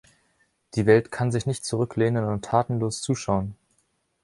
Die 0.73 0.87
Welt 0.87 1.11
kann 1.11 1.31
sich 1.31 1.45
nicht 1.45 1.63
zurücklehnen 1.63 2.25
und 2.25 2.43
tatenlos 2.43 3.01
zuschauen. 3.01 3.55